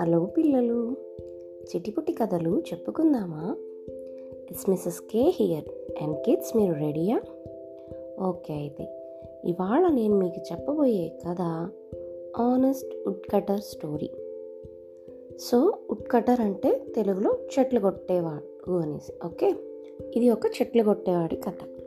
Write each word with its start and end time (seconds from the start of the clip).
Hello 0.00 0.24
పిల్లలు 0.24 0.96
చిటిపుటి 1.70 2.12
కథలు 2.12 2.58
చెప్పుకుందామా? 2.58 3.56
It's 4.50 4.70
missus 4.70 5.00
K 5.00 5.32
here 5.34 5.64
and 6.02 6.16
kids 6.16 6.56
మీరు 6.56 6.72
రెడీయా 6.72 7.20
ఓకే 8.20 8.54
అయితే 8.54 8.84
ఇవాళ 9.44 9.88
నేను 9.88 10.18
మీకు 10.18 10.40
చెప్పబోయే 10.52 11.18
కథ 11.28 11.40
honest 12.36 12.94
wood 13.06 13.60
story 13.60 14.10
so 15.38 15.78
wood 15.90 16.30
అంటే 16.40 16.92
తెలుగులో 16.96 17.38
చెట్లు 17.58 17.80
కొట్టేవాడు 17.80 18.72
అనేసి 18.72 19.12
ఓకే 19.24 19.54
ఇది 20.16 20.30
ఒక 20.30 20.46
చెట్లు 20.46 20.82
కొట్టేవాడి 20.82 21.36
కథ. 21.36 21.77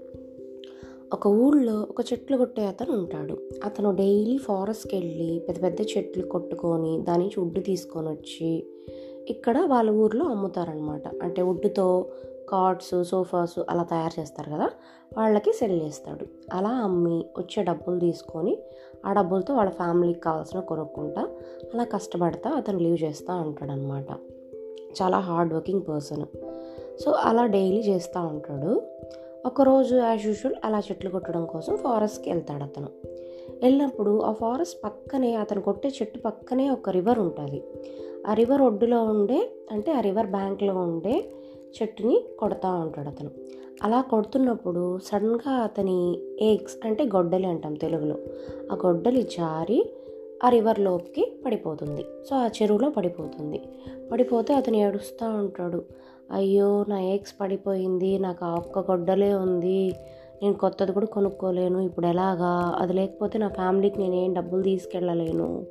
ఒక 1.14 1.28
ఊళ్ళో 1.28 1.88
ఒక 1.89 2.02
చెట్లు 2.14 2.38
కొట్టే 2.38 2.66
అతను 2.66 2.91
ఉంటాడు. 2.91 3.38
అతను 3.66 3.96
డైలీ 3.96 4.38
ఫారెస్ట్కి 4.38 4.96
వెళ్ళి 4.96 5.46
పెద్ద 5.47 5.64
పెద్ద 5.64 5.82
చెట్లు 5.82 6.28
కొట్టుకొని 6.28 7.01
దాని 7.01 7.24
నుంచి 7.24 7.39
వుడ్ 7.39 7.64
తీసుకొని 7.64 8.10
వచ్చి 8.10 8.64
ఇక్కడ 9.29 9.57
వాళ్ళ 9.68 9.89
ఊర్లో 9.89 10.25
అమ్ముతారనమాట 10.25 11.07
అంటే 11.24 11.42
వుడ్తో 11.42 12.06
కార్డ్స్ 12.50 13.04
సోఫాస్ 13.04 13.60
అలా 13.70 13.84
తయారు 13.84 14.20
చేస్తారు 14.20 14.50
కదా 14.50 14.70
వాళ్ళకి 15.18 15.54
సెల్ 15.54 15.82
చేస్తాడు. 15.82 16.25
అలా 16.54 16.70
అమ్మి 16.70 17.25
వచ్చే 17.37 17.64
డబ్బులు 17.64 18.00
తీసుకొని 18.00 18.57
ఆ 19.06 19.14
డబ్బులతో 19.14 19.54
వాళ్ళ 19.54 19.71
ఫ్యామిలీకి 19.71 20.20
కావాల్సిన 20.20 20.59
కొనుక్కుంటా 20.59 21.21
అలా 21.73 21.84
కష్టపడతా 21.84 22.50
అతను 22.50 22.79
లీవ్ 22.79 23.04
చేస్తూ 23.04 23.34
ఉంటాడనమాట 23.34 24.12
చాలా 25.01 25.20
హార్డ్ 25.20 25.54
వర్కింగ్ 25.54 25.82
పర్సన్. 25.89 26.25
సో 27.00 27.12
అలా 27.12 27.46
డైలీ 27.46 27.79
చేస్తూ 27.79 28.20
ఉంటాడు. 28.21 28.82
ఒకరోజు 29.45 29.95
యాజ్ 29.95 30.25
యూజువల్ 30.25 30.55
అలా 30.65 30.79
చెట్లు 30.79 31.09
కొట్టడం 31.09 31.45
కోసం 31.45 31.77
ఫారెస్ట్కి 31.77 32.30
వెళ్తాడు 32.30 32.63
అతను. 32.63 32.88
వెళ్ళినప్పుడు 33.64 34.22
ఆ 34.22 34.31
ఫారెస్ట్ 34.31 34.83
పక్కనే 34.83 35.36
అతను 35.36 35.61
కొట్టే 35.61 35.89
చెట్టు 35.89 36.19
పక్కనే 36.19 36.70
ఒక 36.70 36.89
రివర్ 36.89 37.20
ఉంటుంది. 37.20 37.64
ఆ 38.28 38.33
రివర్ 38.33 38.61
ఒడ్డులో 38.61 39.03
ఉండే 39.03 39.52
అంటే 39.72 39.92
ఆ 39.92 40.00
రివర్ 40.00 40.28
బ్యాంక్లో 40.28 40.75
ఉండే 40.75 41.31
చెట్టుని 41.81 42.23
కొడతా 42.39 42.73
ఉంటాడు 42.73 43.09
అతను. 43.09 43.30
అలా 43.83 44.02
కొడుతున్నప్పుడు 44.02 45.00
సడన్గా 45.00 45.52
అతని 45.52 46.20
ఎగ్స్ 46.42 46.86
అంటే 46.86 47.03
గొడ్డలి 47.03 47.48
అంటాం 47.48 47.73
తెలుగులో. 47.73 48.16
ఆ 48.72 48.76
గొడ్డలి 48.86 49.22
జారి 49.22 49.94
ఆ 50.44 50.50
రివర్లోకి 50.50 51.42
పడిపోతుంది. 51.45 52.02
సో 52.02 52.36
ఆ 52.36 52.48
చెరువులో 52.48 52.89
పడిపోతుంది. 52.89 53.61
పడిపోతే 54.11 54.53
అతను 54.53 54.78
ఏడుస్తూ 54.78 55.30
ఉంటాడు. 55.30 55.86
అయ్యో 56.32 56.86
నా 56.88 57.00
ఎగ్స్ 57.00 57.42
పడిపోయింది 57.42 58.20
నాకు 58.20 58.46
ఆ 58.46 58.56
ఒక్క 58.56 58.80
గొడ్డలే 58.80 59.34
ఉంది 59.34 59.96
నేను 60.42 60.54
కొత్తది 60.54 60.92
కూడా 60.92 61.06
కొనుక్కోలేను 61.06 61.80
ఇప్పుడు 61.80 62.08
ఎలాగా? 62.08 62.76
అది 62.80 62.94
లేకపోతే 62.94 63.40
నా 63.40 63.48
ఫ్యామిలీకి 63.48 64.00
నేనేం 64.00 64.34
డబ్బులు 64.34 64.62
తీసుకెళ్ళలేను. 64.62 65.66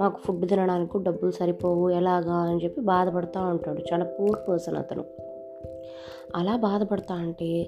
మాకు 0.00 0.20
ఫుడ్ 0.20 0.48
తినడానికి 0.48 0.98
డబ్బులు 0.98 1.30
సరిపోవు 1.30 1.90
ఎలాగా? 1.90 2.34
అని 2.34 2.64
చెప్పి 2.64 2.80
బాధపడుతూ 2.80 3.40
ఉంటాడు. 3.40 3.80
చాలా 3.92 4.04
పూర్ 4.04 4.48
పర్సన్ 4.48 4.76
అతను. 4.76 5.04
అలా 6.36 6.56
బాధపడతా 6.56 7.14
అంటే 7.14 7.64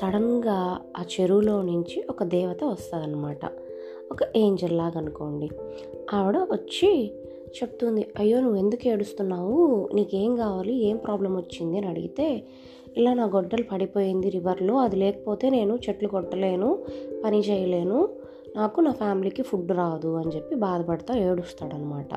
సడన్గా 0.00 0.80
ఆ 0.96 1.04
చెరువులో 1.20 1.62
నుంచి 1.62 2.04
ఒక 2.10 2.22
దేవత 2.22 2.64
వస్తుందన్నమాట. 2.64 3.44
ఒక 4.12 4.18
ఏంజల్ 4.36 4.78
లాగా 4.78 4.98
అనుకోండి 4.98 5.50
ఆవిడ 6.14 6.36
వచ్చి 6.36 7.14
చెప్తుంది 7.52 8.08
అయ్యో 8.18 8.40
నువ్వు 8.40 8.56
ఎందుకు 8.56 8.88
ఏడుస్తున్నావు? 8.88 9.88
నీకేం 9.94 10.36
కావాలి? 10.36 10.74
ఏం 10.74 10.96
ప్రాబ్లం 10.96 11.36
వచ్చింది? 11.36 11.78
అని 11.78 11.86
అడిగితే 11.86 12.42
ఇలా 12.96 13.14
నా 13.14 13.24
గొడ్డలు 13.24 13.62
పడిపోయింది 13.62 14.28
రివర్లో. 14.28 14.76
అది 14.76 14.96
లేకపోతే 14.96 15.50
నేను 15.50 15.78
చెట్లు 15.88 16.08
కొట్టలేను 16.08 16.78
పని 17.24 17.40
చేయలేను. 17.40 18.08
నాకు 18.56 18.80
నా 18.80 18.90
ఫ్యామిలీకి 18.90 19.42
ఫుడ్ 19.42 19.72
రాదు. 19.72 20.08
అని 20.08 20.36
చెప్పి 20.36 20.54
బాధపడతా 20.54 21.18
ఏడుస్తాడనమాట. 21.18 22.14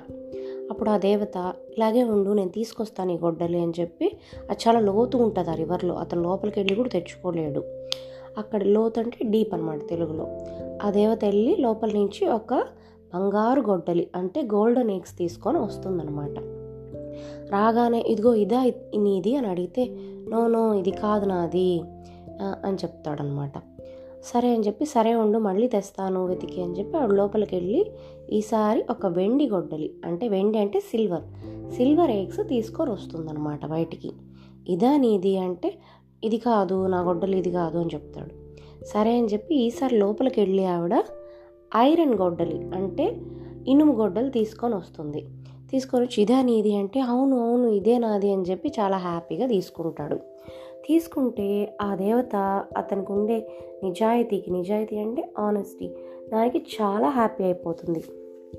అప్పుడు 0.72 0.89
ఆ 0.89 0.97
దేవత 0.97 1.53
ఇలాగే 1.78 2.03
ఉండు 2.03 2.31
నేను 2.31 2.50
తీసుకొస్తాను 2.50 3.11
ఈ 3.11 3.17
గొడ్డలి 3.17 3.59
అని 3.59 3.73
చెప్పి 3.80 4.17
అది 4.50 4.59
చాలా 4.67 4.79
లోతు 4.79 5.17
ఉంటుంది 5.17 5.50
ఆ 5.50 5.53
రివర్లో. 5.53 5.96
అతను 5.96 6.22
లోపలికి 6.22 6.59
వెళ్ళి 6.59 6.75
కూడా 6.75 6.90
తెచ్చుకోలేడు. 6.90 7.63
అక్కడ 8.38 8.63
లోతు 8.63 9.00
అంటే 9.00 9.17
డీప్ 9.23 9.53
అనమాట 9.53 9.90
తెలుగులో. 9.90 10.28
ఆ 10.84 10.91
దేవత 10.91 11.25
వెళ్ళి 11.25 11.56
లోపల 11.59 11.90
నుంచి 11.90 12.28
ఒక 12.28 12.63
బంగారు 13.13 13.61
గొడ్డలి 13.61 14.07
అంటే 14.16 14.41
గోల్డెన్ 14.41 14.91
ఎగ్స్ 14.91 15.17
తీసుకొని 15.17 15.57
వస్తుందన్నమాట. 15.57 16.39
రాగానే 17.51 18.03
ఇదిగో 18.07 18.35
ఇదా 18.35 18.63
నీది? 18.97 19.35
అని 19.35 19.47
అడిగితే 19.47 19.89
నో 20.29 20.47
నో 20.47 20.73
ఇది 20.73 20.91
కాదు 20.91 21.25
నాది 21.25 21.81
అని 22.41 22.75
చెప్తాడనమాట 22.75 23.51
సరే 24.23 24.53
అని 24.53 24.63
చెప్పి 24.63 24.85
సరే 24.85 25.16
ఉండు 25.16 25.39
మళ్ళీ 25.39 25.67
తెస్తాను 25.67 26.25
వెతికి 26.25 26.63
అని 26.63 26.79
చెప్పి 26.79 26.97
ఆవిడ 26.97 27.13
లోపలికి 27.13 27.55
వెళ్ళి 27.55 27.91
ఈసారి 28.31 28.83
ఒక 28.89 29.05
వెండి 29.05 29.49
గొడ్డలి 29.49 29.93
అంటే 30.05 30.27
వెండి 30.27 30.57
అంటే 30.57 30.79
సిల్వర్ 30.79 31.23
సిల్వర్ 31.73 32.11
ఎగ్స్ 32.11 32.47
తీసుకొని 32.47 32.91
వస్తుందన్నమాట 32.91 33.66
బయటికి. 33.66 34.11
ఇదా 34.69 34.97
నీది? 34.97 35.37
అంటే 35.37 35.77
ఇది 36.23 36.37
కాదు 36.37 36.87
నా 36.87 37.01
గొడ్డలి 37.01 37.37
ఇది 37.37 37.51
కాదు 37.51 37.77
అని 37.77 37.89
చెప్తాడు. 37.93 38.45
సరే 38.85 39.17
అని 39.17 39.27
చెప్పి 39.27 39.55
ఈసారి 39.55 39.97
లోపలికి 39.97 40.41
వెళ్ళి 40.41 40.66
ఆవిడ 40.66 40.95
ఐరన్ 41.75 42.16
గొడ్డలి 42.16 42.59
అంటే 42.74 43.22
ఇనుము 43.68 43.94
గొడ్డలు 43.94 44.30
తీసుకొని 44.30 44.75
వస్తుంది. 44.75 45.25
తీసుకొని 45.72 46.06
వచ్చి 46.06 46.22
ఇదే 46.22 46.44
నీది 46.44 46.75
అంటే 46.75 47.00
అవును 47.00 47.50
అవును 47.50 47.68
ఇదే 47.68 47.97
నాది 47.97 48.31
అని 48.31 48.41
చెప్పి 48.41 48.74
చాలా 48.80 48.97
హ్యాపీగా 48.97 49.47
తీసుకుంటాడు. 49.47 50.16
తీసుకుంటే 50.88 51.78
ఆ 51.81 51.96
దేవత 51.96 52.35
అతనికి 52.78 53.12
ఉండే 53.12 53.47
నిజాయితీకి 53.84 54.52
నిజాయితీ 54.52 54.97
అంటే 54.97 55.34
ఆనెస్టీ 55.40 55.88
దానికి 56.31 56.66
చాలా 56.81 57.09
హ్యాపీ 57.09 57.44
అయిపోతుంది. 57.44 58.03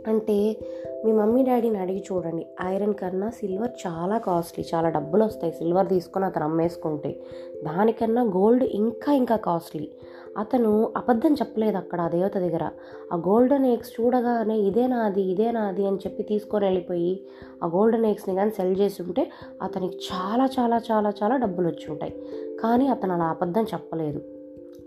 అంటే 0.06 0.56
మీ 1.04 1.12
మమ్మీ 1.12 1.42
డాడీని 1.42 1.78
అడిగి 1.78 2.04
చూడండి. 2.12 2.46
ఐరన్ 2.62 2.94
కన్నా 2.94 3.30
సిల్వర్ 3.30 3.70
చాలా 3.86 4.18
కాస్ట్లీ. 4.18 4.64
చాలా 4.74 4.88
డబ్బులు 4.88 5.24
వస్తాయి 5.24 5.52
సిల్వర్ 5.52 5.88
తీసుకొని 5.88 6.24
అతను 6.24 6.44
అమ్మేసుకుంటే. 6.44 7.20
దానికన్నా 7.64 8.22
గోల్డ్ 8.22 8.64
ఇంకా 8.64 9.12
ఇంకా 9.12 9.36
కాస్ట్లీ. 9.36 9.88
అతను 10.38 10.92
అబద్ధం 10.96 11.34
చెప్పలేదు 11.34 11.76
అక్కడ 11.76 12.00
ఆ 12.00 12.08
దేవత 12.08 12.34
దగ్గర. 12.34 12.70
ఆ 13.12 13.16
గోల్డెన్ 13.16 13.66
ఎగ్స్ 13.66 14.00
చూడగానే 14.00 14.58
ఇదే 14.58 14.86
నాది 14.86 15.22
ఇదే 15.22 15.50
నాది 15.50 15.86
అని 15.86 15.96
చెప్పి 15.96 16.22
తీసుకొని 16.22 16.64
వెళ్ళిపోయి 16.64 17.20
ఆ 17.64 17.66
గోల్డెన్ 17.66 18.06
ఎగ్స్ని 18.06 18.34
కానీ 18.34 18.50
సెల్ 18.50 18.76
చేసి 18.80 19.02
ఉంటే 19.02 19.30
అతనికి 19.62 19.96
చాలా 19.96 20.46
చాలా 20.46 20.80
చాలా 20.92 21.12
చాలా 21.22 21.36
డబ్బులు 21.36 21.68
వచ్చి 21.68 21.90
ఉంటాయి. 21.90 22.22
కానీ 22.62 22.88
అతను 22.88 23.14
అలా 23.14 23.24
అబద్ధం 23.24 23.62
చెప్పలేదు. 23.62 24.22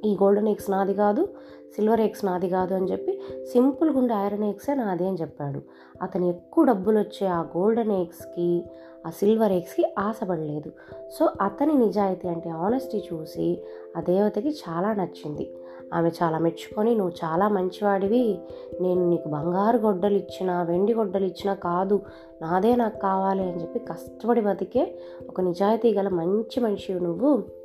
ఈ 0.05 0.17
గోల్డెన్ 0.23 0.47
ఎగ్స్ 0.47 0.71
నాది 0.71 0.93
కాదు 0.93 1.29
సిల్వర్ 1.75 2.01
ఎగ్స్ 2.01 2.25
నాది 2.25 2.49
కాదు 2.49 2.73
అని 2.73 2.91
చెప్పి 2.91 3.21
సింపుల్గా 3.51 3.99
ఉండే 3.99 4.13
ఐరన్ 4.13 4.43
ఎగ్సే 4.43 4.73
నాది 4.73 5.07
అని 5.07 5.17
చెప్పాడు. 5.17 5.61
అతను 6.01 6.25
ఎక్కువ 6.25 6.65
డబ్బులు 6.65 6.99
వచ్చే 6.99 7.27
ఆ 7.27 7.41
గోల్డెన్ 7.41 7.91
ఎగ్స్కి 7.91 8.63
ఆ 9.07 9.09
సిల్వర్ 9.09 9.51
ఎగ్స్కి 9.51 9.93
ఆశపడలేదు. 9.97 10.71
సో 11.19 11.29
అతని 11.41 11.73
నిజాయితీ 11.73 12.27
అంటే 12.27 12.49
ఆనెస్టీ 12.49 13.03
చూసి 13.13 13.61
ఆ 13.97 14.01
దేవతకి 14.01 14.49
చాలా 14.49 14.93
నచ్చింది. 14.93 15.53
ఆమె 15.93 16.09
చాలా 16.09 16.37
మెచ్చుకొని 16.37 16.95
నువ్వు 16.95 17.13
చాలా 17.25 17.47
మంచివాడివి. 17.47 18.39
నేను 18.81 19.09
నీకు 19.09 19.29
బంగారు 19.29 19.77
గొడ్డలు 19.77 20.13
ఇచ్చినా 20.13 20.63
వెండి 20.63 20.93
గొడ్డలు 20.93 21.25
ఇచ్చినా 21.25 21.53
కాదు 21.53 22.01
నాదే 22.41 22.75
నాకు 22.75 22.99
కావాలి 22.99 23.51
అని 23.51 23.61
చెప్పి 23.61 23.79
కష్టపడి 23.79 24.41
బతికే 24.41 24.99
ఒక 25.29 25.41
నిజాయితీ 25.41 25.93
గల 25.93 26.09
మంచి 26.09 26.59
మనిషి 26.59 26.93
నువ్వు. 26.93 27.58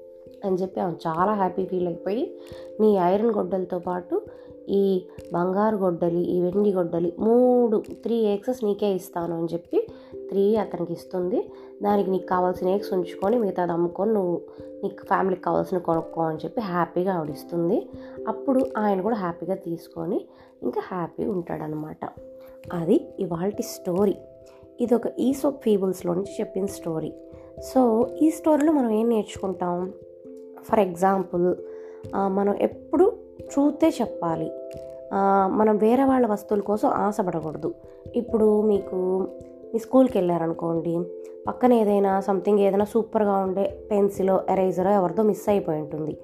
అని 0.45 0.56
చెప్పి 0.56 0.81
ఆమె 0.81 0.97
చాలా 1.09 1.34
హ్యాపీ 1.34 1.65
ఫీల్ 1.65 1.87
అయిపోయి 1.87 2.39
నీ 2.81 2.97
ఐరన్ 2.97 3.31
గొడ్డలతో 3.31 3.78
పాటు 3.78 4.22
ఈ 4.69 5.06
బంగారు 5.33 5.77
గొడ్డలి 5.77 6.21
ఈ 6.21 6.41
వెండి 6.41 6.72
గొడ్డలి 6.72 7.12
మూడు 7.19 7.83
త్రీ 8.03 8.15
ఎగ్సెస్ 8.15 8.65
నీకే 8.65 8.94
ఇస్తాను 8.94 9.37
అని 9.39 9.49
చెప్పి 9.53 9.89
త్రీ 10.28 10.56
అతనికి 10.56 10.93
ఇస్తుంది. 10.93 11.50
దానికి 11.83 12.11
నీకు 12.11 12.27
కావాల్సిన 12.27 12.69
ఎగ్స్ 12.69 12.93
ఉంచుకొని 12.93 13.39
మిగతాది 13.39 13.73
అమ్ముకొని 13.73 14.12
నువ్వు 14.12 14.41
నీకు 14.83 15.06
ఫ్యామిలీకి 15.06 15.43
కావాల్సిన 15.43 15.78
కొనుక్కో 15.78 16.23
అని 16.23 16.39
చెప్పి 16.39 16.61
హ్యాపీగా 16.61 17.15
ఆవిడిస్తుంది 17.15 17.89
అప్పుడు 18.28 18.67
ఆయన 18.78 19.00
కూడా 19.00 19.17
హ్యాపీగా 19.17 19.55
తీసుకొని 19.55 20.27
ఇంకా 20.62 20.81
హ్యాపీగా 20.85 21.31
ఉంటాడనమాట 21.31 22.05
అది 22.73 23.06
ఇవాళ 23.19 23.50
స్టోరీ 23.61 24.14
ఇది 24.81 24.94
ఒక 24.94 25.06
ఈసోప్ 25.19 25.62
ఫీబుల్స్లో 25.62 26.14
నుంచి 26.14 26.32
చెప్పిన 26.41 26.67
స్టోరీ 26.67 27.12
సో 27.73 28.09
ఈ 28.23 28.31
స్టోరీలో 28.31 28.73
మనం 28.73 28.91
ఏం 28.91 29.09
నేర్చుకుంటాం? 29.09 29.93
ఫర్ 30.69 30.81
ఎగ్జాంపుల్ 30.81 31.46
మనం 32.37 32.55
ఎప్పుడు 32.61 33.06
ట్రూతే 33.52 33.88
చెప్పాలి. 34.00 34.49
మనం 35.58 35.75
వేరే 35.76 36.05
వాళ్ళ 36.05 36.26
వస్తువుల 36.26 36.62
కోసం 36.62 36.88
ఆశపడకూడదు. 36.88 37.70
ఇప్పుడు 38.16 38.49
మీకు 38.70 38.96
మీ 39.72 39.78
స్కూల్కి 39.78 40.19
వెళ్ళారనుకోండి 40.19 40.94
పక్కన 41.49 41.72
ఏదైనా 41.72 42.12
సంథింగ్ 42.20 42.61
ఏదైనా 42.66 42.84
సూపర్గా 42.84 43.34
ఉండే 43.46 43.64
పెన్సిలో 43.90 44.34
ఎరేజరో 44.50 44.90
ఎవరిదో 44.90 45.22
మిస్ 45.31 45.49
అయిపోయి 45.49 45.81
ఉంటుంది. 45.81 46.14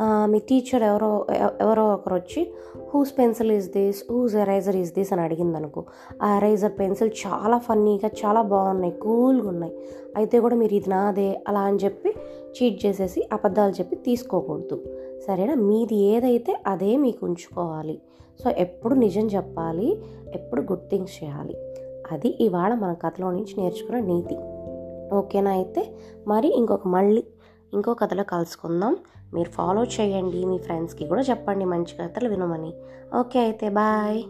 మీ 0.00 0.38
టీచర్ 0.38 0.82
ఎవరో 0.82 1.26
ఎవరో 1.60 1.92
ఒకరు 1.92 2.14
వచ్చి 2.14 2.52
whose 2.94 3.18
pencil 3.18 3.52
is 3.52 3.70
this 3.70 4.12
whose 4.12 4.34
eraser 4.34 4.76
is 4.76 4.92
this 4.92 5.12
అని 5.12 5.22
అడిగింది 5.22 5.56
అనుకో 5.56 5.84
ఆ 6.22 6.36
ఎరైజర్ 6.36 6.72
పెన్సిల్ 6.78 7.10
చాలా 7.26 7.58
ఫన్నీగా 7.58 8.10
చాలా 8.26 8.42
బాగున్నాయి 8.42 8.92
కూల్గా 8.92 9.48
ఉన్నాయి. 9.48 9.72
అయితే 10.16 10.40
కూడా 10.40 10.56
మీరు 10.56 10.74
ఇది 10.74 10.90
నాదే 10.90 11.40
అలా 11.48 11.60
అని 11.60 11.76
చెప్పి 11.76 12.14
చీట్ 12.50 12.86
చేసేసి 12.86 13.28
అబద్ధాలు 13.32 13.72
చెప్పి 13.72 13.96
తీసుకోకూడదు. 13.96 14.82
సరేనా? 15.26 15.54
మీది 15.54 15.96
ఏదైతే 15.96 16.56
అదే 16.66 16.96
మీకు 16.96 17.26
ఉంచుకోవాలి. 17.26 18.00
సో 18.44 18.50
ఎప్పుడు 18.50 18.94
నిజం 18.94 19.26
చెప్పాలి 19.26 19.98
ఎప్పుడు 20.34 20.60
గుడ్ 20.60 20.90
థింగ్స్ 20.90 21.24
చేయాలి. 21.24 21.56
అది 22.12 22.36
ఇవాళ 22.40 22.74
మన 22.74 22.92
కథలో 22.92 23.30
నుంచి 23.30 23.54
నేర్చుకున్న 23.58 23.98
నీతి. 23.98 24.36
ఓకేనా 25.14 25.50
అయితే? 25.50 25.90
మరి 26.28 26.56
ఇంకొక 26.56 26.86
మళ్ళీ 26.86 27.24
ఇంకో 27.74 27.94
కథలో 27.94 28.24
కలుసుకుందాం. 28.24 28.96
మీరు 29.34 29.50
ఫాలో 29.50 29.84
చేయండి. 29.84 30.44
మీ 30.44 30.58
ఫ్రెండ్స్కి 30.58 31.06
కూడా 31.06 31.22
చెప్పండి. 31.22 31.64
మంచి 31.64 31.96
కథలు 32.02 32.28
వినమని. 32.28 32.72
ఓకే 33.18 33.40
అయితే 33.40 33.68
బాయ్ 33.68 34.22